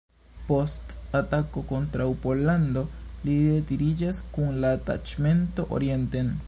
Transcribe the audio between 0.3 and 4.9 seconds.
Post atako kontraŭ Pollando li retiriĝas kun la